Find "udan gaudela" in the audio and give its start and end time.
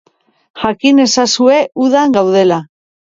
1.85-2.59